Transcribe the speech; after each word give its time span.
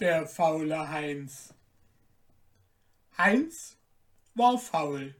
der 0.00 0.26
faule 0.26 0.90
Heinz. 0.90 1.54
Heinz 3.16 3.76
war 4.34 4.58
faul. 4.58 5.14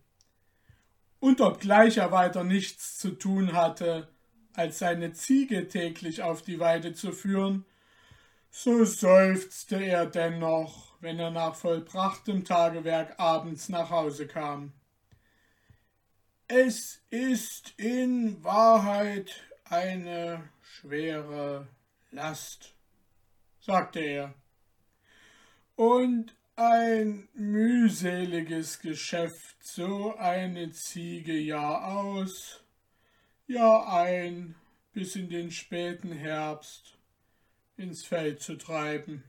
Und 1.19 1.41
obgleich 1.41 1.97
er 1.97 2.13
weiter 2.13 2.45
nichts 2.45 2.99
zu 2.99 3.13
tun 3.13 3.55
hatte, 3.55 4.09
als 4.53 4.79
seine 4.79 5.13
Ziege 5.13 5.69
täglich 5.69 6.23
auf 6.23 6.43
die 6.43 6.61
Weide 6.61 6.95
zu 6.95 7.13
führen, 7.13 7.65
so 8.51 8.85
seufzte 8.85 9.77
er 9.77 10.07
dennoch, 10.07 10.95
wenn 11.01 11.19
er 11.19 11.31
nach 11.31 11.55
vollbrachtem 11.55 12.45
Tagewerk 12.45 13.19
abends 13.19 13.69
nach 13.69 13.91
Hause 13.91 14.27
kam. 14.27 14.73
Es 16.49 17.03
ist 17.11 17.75
in 17.77 18.43
Wahrheit 18.45 19.33
eine 19.65 20.49
schwere 20.63 21.67
Last, 22.13 22.75
sagte 23.61 24.01
er, 24.01 24.35
und 25.77 26.35
ein 26.57 27.29
mühseliges 27.35 28.81
Geschäft, 28.81 29.57
so 29.63 30.17
eine 30.17 30.71
Ziege 30.71 31.37
Jahr 31.37 31.99
aus, 31.99 32.65
Jahr 33.47 33.93
ein, 33.93 34.55
bis 34.93 35.17
in 35.17 35.29
den 35.29 35.51
späten 35.51 36.13
Herbst 36.13 36.97
ins 37.77 38.05
Feld 38.05 38.41
zu 38.41 38.57
treiben. 38.57 39.23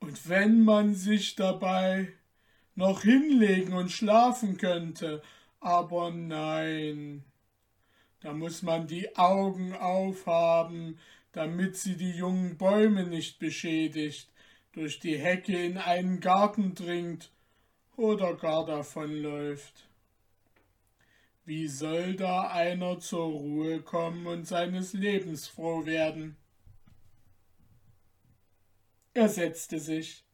Und 0.00 0.28
wenn 0.28 0.62
man 0.62 0.94
sich 0.94 1.34
dabei 1.34 2.12
noch 2.74 3.02
hinlegen 3.02 3.72
und 3.72 3.90
schlafen 3.90 4.58
könnte, 4.58 5.22
aber 5.60 6.10
nein, 6.10 7.24
da 8.20 8.34
muss 8.34 8.62
man 8.62 8.86
die 8.86 9.16
Augen 9.16 9.74
aufhaben, 9.74 10.98
damit 11.36 11.76
sie 11.76 11.98
die 11.98 12.12
jungen 12.12 12.56
Bäume 12.56 13.04
nicht 13.04 13.38
beschädigt, 13.38 14.32
durch 14.72 15.00
die 15.00 15.18
Hecke 15.18 15.66
in 15.66 15.76
einen 15.76 16.20
Garten 16.20 16.74
dringt 16.74 17.30
oder 17.94 18.34
gar 18.36 18.64
davonläuft. 18.64 19.86
Wie 21.44 21.68
soll 21.68 22.16
da 22.16 22.48
einer 22.48 23.00
zur 23.00 23.26
Ruhe 23.26 23.82
kommen 23.82 24.26
und 24.26 24.46
seines 24.46 24.94
Lebens 24.94 25.46
froh 25.46 25.84
werden? 25.84 26.38
Er 29.12 29.28
setzte 29.28 29.78
sich, 29.78 30.24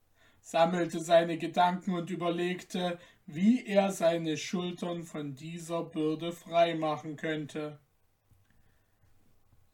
sammelte 0.40 1.00
seine 1.00 1.36
Gedanken 1.36 1.94
und 1.94 2.10
überlegte, 2.10 2.96
wie 3.26 3.66
er 3.66 3.90
seine 3.90 4.36
Schultern 4.36 5.02
von 5.02 5.34
dieser 5.34 5.82
Bürde 5.82 6.30
frei 6.30 6.76
machen 6.76 7.16
könnte. 7.16 7.80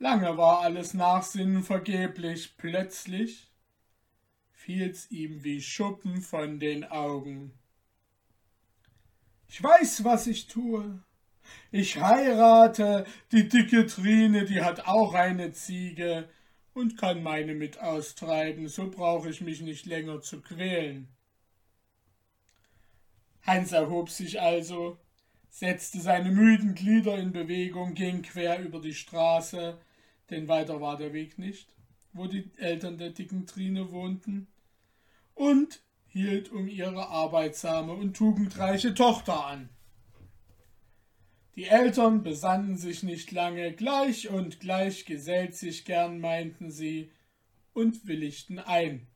Lange 0.00 0.36
war 0.36 0.60
alles 0.60 0.94
Nachsinnen 0.94 1.64
vergeblich, 1.64 2.56
plötzlich 2.56 3.50
fiel's 4.52 5.10
ihm 5.10 5.42
wie 5.42 5.60
Schuppen 5.60 6.22
von 6.22 6.60
den 6.60 6.84
Augen. 6.84 7.52
Ich 9.48 9.60
weiß, 9.60 10.04
was 10.04 10.28
ich 10.28 10.46
tue. 10.46 11.02
Ich 11.72 12.00
heirate 12.00 13.06
die 13.32 13.48
dicke 13.48 13.86
Trine, 13.86 14.44
die 14.44 14.60
hat 14.62 14.86
auch 14.86 15.14
eine 15.14 15.52
Ziege 15.52 16.28
und 16.74 16.96
kann 16.96 17.22
meine 17.22 17.54
mit 17.54 17.80
austreiben, 17.80 18.68
so 18.68 18.90
brauche 18.90 19.30
ich 19.30 19.40
mich 19.40 19.62
nicht 19.62 19.86
länger 19.86 20.20
zu 20.20 20.40
quälen. 20.40 21.08
Hans 23.42 23.72
erhob 23.72 24.10
sich 24.10 24.40
also, 24.40 24.98
setzte 25.48 26.00
seine 26.00 26.30
müden 26.30 26.74
Glieder 26.74 27.18
in 27.18 27.32
Bewegung, 27.32 27.94
ging 27.94 28.22
quer 28.22 28.60
über 28.60 28.80
die 28.80 28.94
Straße, 28.94 29.80
denn 30.30 30.48
weiter 30.48 30.80
war 30.80 30.96
der 30.96 31.12
Weg 31.12 31.38
nicht, 31.38 31.74
wo 32.12 32.26
die 32.26 32.50
Eltern 32.56 32.98
der 32.98 33.10
dicken 33.10 33.46
Trine 33.46 33.90
wohnten, 33.90 34.48
und 35.34 35.80
hielt 36.08 36.50
um 36.50 36.66
ihre 36.66 37.08
arbeitsame 37.08 37.92
und 37.92 38.16
tugendreiche 38.16 38.94
Tochter 38.94 39.46
an. 39.46 39.68
Die 41.54 41.64
Eltern 41.64 42.22
besannen 42.22 42.76
sich 42.76 43.02
nicht 43.02 43.32
lange, 43.32 43.72
gleich 43.72 44.28
und 44.28 44.60
gleich 44.60 45.04
gesellt 45.04 45.56
sich 45.56 45.84
gern, 45.84 46.20
meinten 46.20 46.70
sie, 46.70 47.10
und 47.72 48.06
willigten 48.06 48.58
ein. 48.58 49.06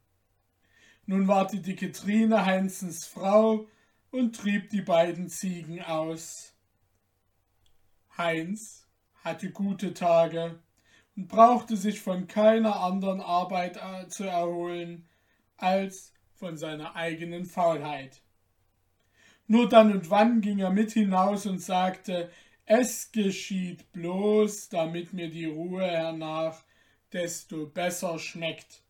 Nun 1.06 1.26
war 1.28 1.46
die 1.46 1.62
dicke 1.62 1.90
Trine 1.92 2.46
Heinzens 2.46 3.06
Frau 3.06 3.68
und 4.10 4.36
trieb 4.36 4.70
die 4.70 4.82
beiden 4.82 5.28
Ziegen 5.28 5.82
aus. 5.82 6.54
Heinz 8.16 8.86
hatte 9.24 9.50
gute 9.50 9.94
Tage 9.94 10.58
und 11.16 11.28
brauchte 11.28 11.76
sich 11.76 12.00
von 12.00 12.26
keiner 12.26 12.76
anderen 12.76 13.20
Arbeit 13.20 13.76
äh, 13.76 14.08
zu 14.08 14.24
erholen, 14.24 15.08
als 15.56 16.12
von 16.34 16.56
seiner 16.56 16.96
eigenen 16.96 17.44
Faulheit. 17.44 18.22
Nur 19.46 19.68
dann 19.68 19.92
und 19.92 20.10
wann 20.10 20.40
ging 20.40 20.58
er 20.58 20.70
mit 20.70 20.92
hinaus 20.92 21.46
und 21.46 21.60
sagte, 21.60 22.30
es 22.64 23.12
geschieht 23.12 23.92
bloß, 23.92 24.68
damit 24.68 25.12
mir 25.12 25.30
die 25.30 25.46
Ruhe 25.46 25.82
hernach 25.82 26.62
desto 27.12 27.66
besser 27.66 28.18
schmeckt. 28.18 28.82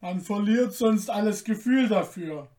Man 0.00 0.20
verliert 0.20 0.74
sonst 0.74 1.08
alles 1.08 1.44
Gefühl 1.44 1.88
dafür. 1.88 2.50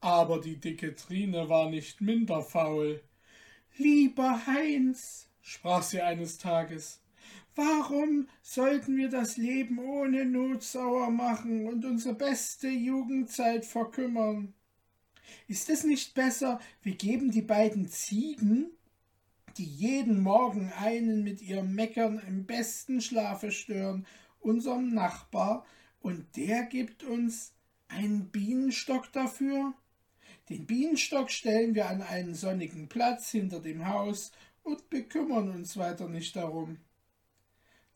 Aber 0.00 0.40
die 0.40 0.58
dicke 0.58 0.94
Trine 0.94 1.48
war 1.48 1.68
nicht 1.68 2.00
minder 2.00 2.42
faul. 2.42 3.02
Lieber 3.76 4.46
Heinz, 4.46 5.28
sprach 5.46 5.82
sie 5.82 6.02
eines 6.02 6.38
Tages, 6.38 7.00
Warum 7.54 8.28
sollten 8.42 8.98
wir 8.98 9.08
das 9.08 9.38
Leben 9.38 9.78
ohne 9.78 10.26
Not 10.26 10.62
sauer 10.62 11.10
machen 11.10 11.66
und 11.66 11.86
unsere 11.86 12.14
beste 12.14 12.68
Jugendzeit 12.68 13.64
verkümmern? 13.64 14.52
Ist 15.48 15.70
es 15.70 15.82
nicht 15.84 16.14
besser, 16.14 16.60
wir 16.82 16.96
geben 16.96 17.30
die 17.30 17.42
beiden 17.42 17.88
Ziegen, 17.88 18.66
die 19.56 19.64
jeden 19.64 20.20
Morgen 20.20 20.70
einen 20.78 21.24
mit 21.24 21.40
ihrem 21.40 21.74
Meckern 21.74 22.20
im 22.28 22.44
besten 22.44 23.00
Schlafe 23.00 23.50
stören, 23.50 24.06
unserem 24.40 24.92
Nachbar, 24.92 25.64
und 26.00 26.36
der 26.36 26.64
gibt 26.64 27.04
uns 27.04 27.54
einen 27.88 28.28
Bienenstock 28.28 29.10
dafür? 29.12 29.72
Den 30.50 30.66
Bienenstock 30.66 31.30
stellen 31.30 31.74
wir 31.74 31.88
an 31.88 32.02
einen 32.02 32.34
sonnigen 32.34 32.88
Platz 32.88 33.30
hinter 33.30 33.60
dem 33.60 33.88
Haus 33.88 34.30
und 34.66 34.90
bekümmern 34.90 35.48
uns 35.50 35.76
weiter 35.76 36.08
nicht 36.08 36.34
darum. 36.34 36.78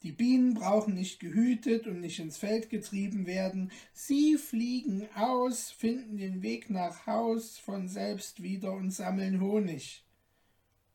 Die 0.02 0.12
Bienen 0.12 0.54
brauchen 0.54 0.94
nicht 0.94 1.20
gehütet 1.20 1.86
und 1.86 2.00
nicht 2.00 2.20
ins 2.20 2.38
Feld 2.38 2.70
getrieben 2.70 3.26
werden. 3.26 3.70
Sie 3.92 4.38
fliegen 4.38 5.06
aus, 5.14 5.70
finden 5.70 6.16
den 6.16 6.42
Weg 6.42 6.70
nach 6.70 7.06
Haus 7.06 7.58
von 7.58 7.86
selbst 7.86 8.42
wieder 8.42 8.72
und 8.72 8.92
sammeln 8.92 9.40
Honig, 9.40 10.06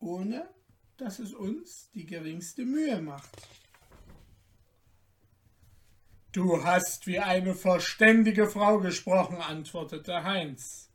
ohne 0.00 0.48
dass 0.96 1.20
es 1.20 1.34
uns 1.34 1.90
die 1.94 2.06
geringste 2.06 2.64
Mühe 2.64 3.00
macht. 3.00 3.30
Du 6.32 6.64
hast 6.64 7.06
wie 7.06 7.20
eine 7.20 7.54
verständige 7.54 8.48
Frau 8.48 8.80
gesprochen, 8.80 9.36
antwortete 9.36 10.24
Heinz. 10.24 10.90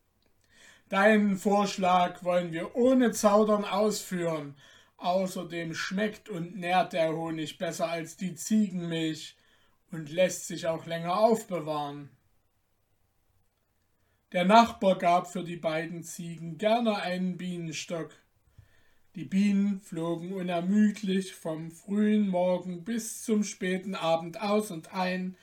Deinen 0.91 1.37
Vorschlag 1.37 2.23
wollen 2.23 2.51
wir 2.51 2.75
ohne 2.75 3.11
Zaudern 3.11 3.65
ausführen 3.65 4.55
Außerdem 5.01 5.73
schmeckt 5.73 6.29
und 6.29 6.57
nährt 6.57 6.93
der 6.93 7.15
Honig 7.15 7.57
besser 7.57 7.89
als 7.89 8.17
die 8.17 8.35
Ziegenmilch 8.35 9.35
und 9.89 10.11
lässt 10.11 10.45
sich 10.45 10.67
auch 10.67 10.85
länger 10.85 11.17
aufbewahren. 11.17 12.11
Der 14.31 14.45
Nachbar 14.45 14.99
gab 14.99 15.31
für 15.31 15.43
die 15.43 15.57
beiden 15.57 16.03
Ziegen 16.03 16.59
gerne 16.59 16.97
einen 16.97 17.35
Bienenstock. 17.35 18.11
Die 19.15 19.25
Bienen 19.25 19.81
flogen 19.81 20.33
unermüdlich 20.33 21.33
vom 21.33 21.71
frühen 21.71 22.29
Morgen 22.29 22.83
bis 22.83 23.23
zum 23.23 23.43
späten 23.43 23.95
Abend 23.95 24.39
aus 24.39 24.69
und 24.69 24.93
ein 24.93 25.35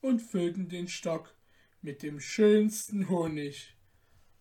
und 0.00 0.22
füllten 0.22 0.68
den 0.68 0.86
Stock 0.86 1.34
mit 1.82 2.04
dem 2.04 2.20
schönsten 2.20 3.08
Honig 3.08 3.74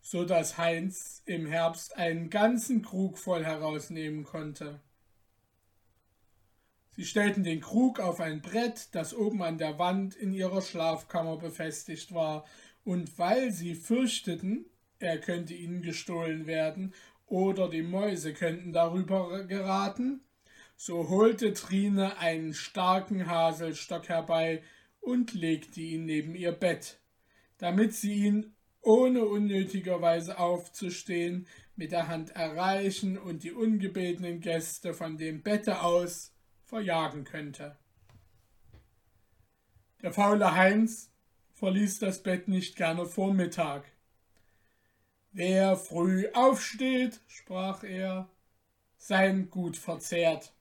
so 0.10 0.26
dass 0.26 0.58
Heinz 0.58 1.22
im 1.26 1.46
Herbst 1.46 1.96
einen 1.96 2.32
ganzen 2.32 2.82
Krug 2.82 3.20
voll 3.20 3.46
herausnehmen 3.46 4.24
konnte. 4.24 4.80
Sie 6.96 7.06
stellten 7.06 7.44
den 7.44 7.62
Krug 7.62 8.00
auf 8.00 8.20
ein 8.20 8.42
Brett, 8.42 8.88
das 8.94 9.14
oben 9.14 9.44
an 9.44 9.60
der 9.60 9.78
Wand 9.78 10.16
in 10.16 10.34
ihrer 10.34 10.64
Schlafkammer 10.64 11.38
befestigt 11.38 12.12
war, 12.12 12.48
und 12.84 13.20
weil 13.20 13.52
sie 13.52 13.76
fürchteten, 13.76 14.66
er 14.98 15.20
könnte 15.20 15.54
ihnen 15.54 15.84
gestohlen 15.84 16.48
werden 16.48 16.96
oder 17.28 17.70
die 17.70 17.84
Mäuse 17.84 18.34
könnten 18.34 18.74
darüber 18.74 19.44
geraten, 19.44 20.22
so 20.76 21.10
holte 21.10 21.54
Trine 21.54 22.18
einen 22.18 22.56
starken 22.56 23.28
Haselstock 23.30 24.10
herbei 24.10 24.64
und 25.02 25.36
legte 25.36 25.82
ihn 25.82 26.06
neben 26.06 26.34
ihr 26.34 26.52
Bett, 26.54 26.98
damit 27.60 27.94
sie 27.94 28.26
ihn 28.26 28.56
ohne 28.82 29.26
unnötigerweise 29.26 30.40
aufzustehen, 30.40 31.48
mit 31.76 31.92
der 31.92 32.08
Hand 32.08 32.32
erreichen 32.32 33.18
und 33.18 33.44
die 33.44 33.52
ungebetenen 33.52 34.42
Gäste 34.42 34.94
von 34.94 35.18
dem 35.18 35.42
Bette 35.42 35.82
aus 35.82 36.34
verjagen 36.66 37.24
könnte. 37.24 37.78
Der 40.02 40.14
faule 40.14 40.56
Heinz 40.56 41.12
verließ 41.54 42.00
das 42.00 42.24
Bett 42.24 42.48
nicht 42.48 42.76
gerne 42.76 43.06
vor 43.06 43.34
Mittag. 43.34 43.84
Wer 45.32 45.76
früh 45.76 46.28
aufsteht, 46.34 47.20
sprach 47.28 47.84
er, 47.84 48.30
sein 48.98 49.50
Gut 49.50 49.78
verzehrt. 49.78 50.54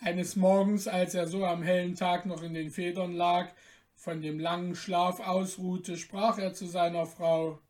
Eines 0.00 0.36
Morgens, 0.36 0.86
als 0.86 1.14
er 1.14 1.26
so 1.26 1.44
am 1.44 1.62
hellen 1.62 1.94
Tag 1.94 2.26
noch 2.26 2.42
in 2.42 2.54
den 2.54 2.70
Federn 2.70 3.12
lag, 3.12 3.52
von 3.98 4.22
dem 4.22 4.38
langen 4.38 4.76
Schlaf 4.76 5.18
ausruhte, 5.18 5.96
sprach 5.96 6.38
er 6.38 6.54
zu 6.54 6.66
seiner 6.66 7.04
Frau 7.04 7.60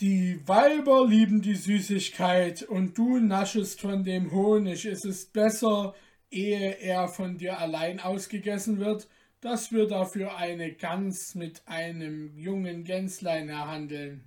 Die 0.00 0.40
Weiber 0.48 1.06
lieben 1.06 1.42
die 1.42 1.54
Süßigkeit, 1.54 2.62
und 2.62 2.96
du 2.96 3.18
naschest 3.18 3.82
von 3.82 4.04
dem 4.04 4.32
Honig. 4.32 4.86
Es 4.86 5.04
ist 5.04 5.34
besser, 5.34 5.94
ehe 6.30 6.78
er 6.78 7.08
von 7.08 7.36
dir 7.36 7.58
allein 7.58 8.00
ausgegessen 8.00 8.78
wird, 8.78 9.06
dass 9.42 9.70
wir 9.70 9.86
dafür 9.86 10.38
eine 10.38 10.72
Gans 10.72 11.34
mit 11.34 11.68
einem 11.68 12.34
jungen 12.38 12.84
Gänslein 12.84 13.50
erhandeln. 13.50 14.24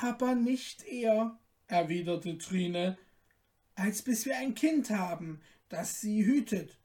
Aber 0.00 0.36
nicht 0.36 0.84
eher, 0.84 1.36
erwiderte 1.66 2.38
Trine, 2.38 2.96
als 3.74 4.02
bis 4.02 4.26
wir 4.26 4.38
ein 4.38 4.54
Kind 4.54 4.90
haben, 4.90 5.40
das 5.68 6.00
sie 6.00 6.24
hütet. 6.24 6.78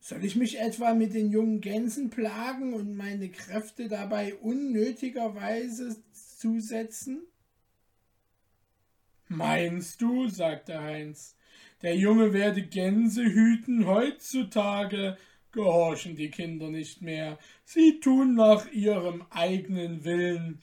Soll 0.00 0.24
ich 0.24 0.34
mich 0.34 0.58
etwa 0.58 0.94
mit 0.94 1.12
den 1.12 1.30
jungen 1.30 1.60
Gänsen 1.60 2.08
plagen 2.08 2.72
und 2.72 2.96
meine 2.96 3.28
Kräfte 3.28 3.86
dabei 3.86 4.34
unnötigerweise 4.34 5.94
zusetzen? 6.12 7.22
Meinst 9.28 10.00
du, 10.00 10.28
sagte 10.28 10.80
Heinz, 10.80 11.36
der 11.82 11.96
Junge 11.96 12.32
werde 12.32 12.62
Gänse 12.62 13.24
hüten 13.24 13.86
heutzutage, 13.86 15.18
gehorchen 15.52 16.16
die 16.16 16.30
Kinder 16.30 16.70
nicht 16.70 17.02
mehr. 17.02 17.38
Sie 17.64 18.00
tun 18.00 18.34
nach 18.34 18.70
ihrem 18.72 19.24
eigenen 19.30 20.04
Willen, 20.04 20.62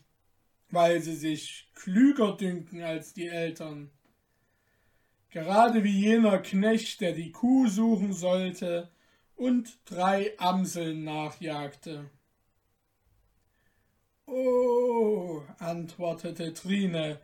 weil 0.70 1.02
sie 1.02 1.16
sich 1.16 1.70
klüger 1.76 2.36
dünken 2.36 2.82
als 2.82 3.14
die 3.14 3.28
Eltern. 3.28 3.92
Gerade 5.30 5.84
wie 5.84 6.00
jener 6.00 6.40
Knecht, 6.40 7.02
der 7.02 7.14
die 7.14 7.32
Kuh 7.32 7.68
suchen 7.68 8.14
sollte, 8.14 8.90
und 9.38 9.80
drei 9.86 10.38
Amseln 10.38 11.04
nachjagte. 11.04 12.10
Oh, 14.26 15.42
antwortete 15.60 16.54
Trine, 16.54 17.22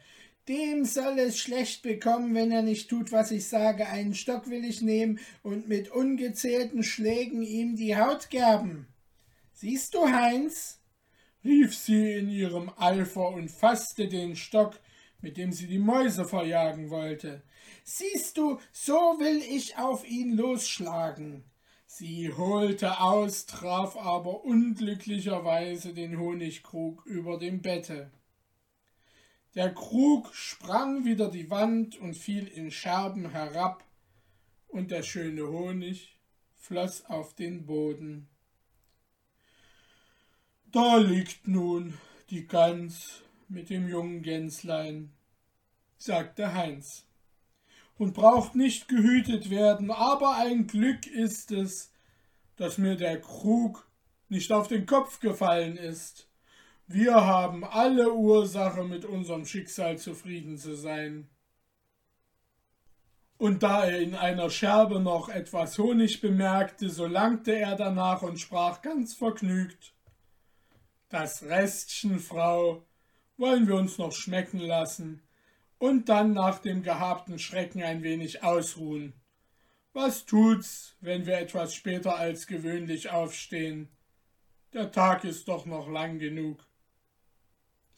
dem 0.48 0.86
soll 0.86 1.20
es 1.20 1.38
schlecht 1.38 1.82
bekommen, 1.82 2.36
wenn 2.36 2.52
er 2.52 2.62
nicht 2.62 2.90
tut, 2.90 3.12
was 3.12 3.32
ich 3.32 3.48
sage. 3.48 3.88
Einen 3.88 4.14
Stock 4.14 4.50
will 4.50 4.64
ich 4.64 4.82
nehmen 4.82 5.20
und 5.42 5.68
mit 5.68 5.90
ungezählten 5.90 6.84
Schlägen 6.84 7.42
ihm 7.42 7.76
die 7.76 7.98
Haut 7.98 8.30
gerben. 8.30 8.88
Siehst 9.54 9.94
du, 9.94 10.08
Heinz? 10.08 10.80
rief 11.44 11.76
sie 11.76 12.14
in 12.14 12.30
ihrem 12.30 12.72
Eifer 12.78 13.30
und 13.30 13.50
fasste 13.52 14.08
den 14.08 14.36
Stock, 14.36 14.80
mit 15.20 15.38
dem 15.38 15.52
sie 15.52 15.68
die 15.68 15.80
Mäuse 15.80 16.26
verjagen 16.26 16.90
wollte. 16.90 17.44
Siehst 17.84 18.38
du, 18.38 18.60
so 18.72 18.94
will 18.94 19.42
ich 19.50 19.78
auf 19.78 20.08
ihn 20.08 20.38
losschlagen. 20.38 21.44
Sie 21.96 22.34
holte 22.34 23.02
aus, 23.02 23.46
traf 23.46 23.96
aber 23.98 24.44
unglücklicherweise 24.46 25.94
den 25.94 26.18
Honigkrug 26.18 27.06
über 27.06 27.38
dem 27.38 27.62
Bette. 27.62 28.10
Der 29.54 29.72
Krug 29.76 30.34
sprang 30.34 31.06
wieder 31.06 31.30
die 31.30 31.52
Wand 31.52 31.96
und 31.98 32.18
fiel 32.18 32.48
in 32.48 32.72
Scherben 32.72 33.30
herab, 33.30 33.84
und 34.70 34.90
der 34.90 35.04
schöne 35.04 35.48
Honig 35.48 36.20
floß 36.56 37.06
auf 37.12 37.36
den 37.36 37.68
Boden. 37.68 38.28
Da 40.72 40.98
liegt 40.98 41.48
nun 41.48 41.94
die 42.32 42.48
Gans 42.48 43.22
mit 43.50 43.70
dem 43.70 43.88
jungen 43.88 44.24
Gänslein, 44.24 45.14
sagte 46.00 46.56
Heinz 46.56 47.06
und 47.98 48.14
braucht 48.14 48.56
nicht 48.56 48.88
gehütet 48.88 49.50
werden, 49.50 49.92
aber 49.92 50.36
ein 50.36 50.68
Glück 50.68 51.08
ist 51.08 51.52
es, 51.52 51.92
dass 52.56 52.78
mir 52.78 52.96
der 52.96 53.20
Krug 53.22 53.88
nicht 54.30 54.52
auf 54.52 54.68
den 54.68 54.86
Kopf 54.86 55.20
gefallen 55.20 55.78
ist. 55.78 56.28
Wir 56.88 57.16
haben 57.16 57.64
alle 57.64 58.14
Ursache, 58.14 58.84
mit 58.84 59.06
unserem 59.06 59.46
Schicksal 59.46 59.98
zufrieden 59.98 60.58
zu 60.58 60.76
sein. 60.76 61.30
Und 63.38 63.64
da 63.64 63.86
er 63.86 64.00
in 64.00 64.16
einer 64.16 64.50
Scherbe 64.50 65.00
noch 65.00 65.30
etwas 65.30 65.78
Honig 65.78 66.22
bemerkte, 66.22 66.90
so 66.90 67.08
langte 67.08 67.56
er 67.56 67.76
danach 67.76 68.22
und 68.22 68.40
sprach 68.40 68.82
ganz 68.82 69.16
vergnügt 69.16 69.94
Das 71.10 71.44
Restchen, 71.44 72.20
Frau, 72.20 72.86
wollen 73.38 73.68
wir 73.68 73.76
uns 73.76 73.98
noch 73.98 74.12
schmecken 74.12 74.60
lassen, 74.60 75.22
und 75.84 76.08
dann 76.08 76.32
nach 76.32 76.60
dem 76.60 76.82
gehabten 76.82 77.40
Schrecken 77.40 77.84
ein 77.84 78.04
wenig 78.04 78.42
ausruhen. 78.42 79.12
Was 79.92 80.24
tut's, 80.24 80.96
wenn 81.02 81.26
wir 81.26 81.38
etwas 81.38 81.76
später 81.76 82.16
als 82.16 82.48
gewöhnlich 82.48 83.10
aufstehen? 83.10 83.90
Der 84.72 84.94
Tag 84.94 85.26
ist 85.26 85.50
doch 85.50 85.66
noch 85.66 85.90
lang 85.90 86.20
genug. 86.20 86.66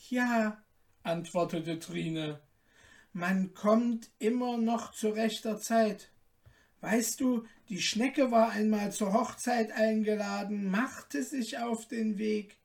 Ja, 0.09 0.63
antwortete 1.03 1.77
Trine, 1.77 2.41
man 3.13 3.53
kommt 3.53 4.09
immer 4.17 4.57
noch 4.57 4.91
zu 4.91 5.09
rechter 5.09 5.59
Zeit. 5.59 6.11
Weißt 6.81 7.19
du, 7.19 7.45
die 7.69 7.83
Schnecke 7.83 8.31
war 8.31 8.49
einmal 8.49 8.93
zur 8.93 9.13
Hochzeit 9.13 9.71
eingeladen, 9.71 10.71
machte 10.71 11.21
sich 11.21 11.59
auf 11.59 11.87
den 11.87 12.17
Weg, 12.17 12.57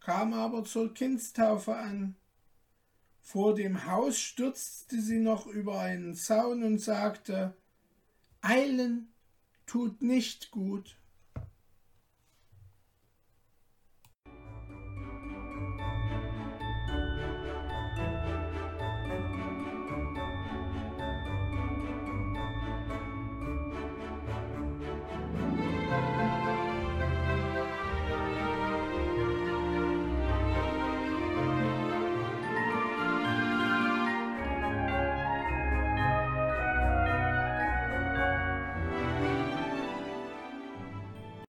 kam 0.00 0.34
aber 0.34 0.62
zur 0.64 0.92
Kindstaufe 0.92 1.74
an. 1.74 2.16
Vor 3.22 3.54
dem 3.54 3.86
Haus 3.86 4.18
stürzte 4.18 5.00
sie 5.00 5.20
noch 5.20 5.46
über 5.46 5.78
einen 5.80 6.14
Zaun 6.14 6.64
und 6.64 6.80
sagte 6.80 7.56
Eilen 8.42 9.14
tut 9.64 10.02
nicht 10.02 10.50
gut. 10.50 10.98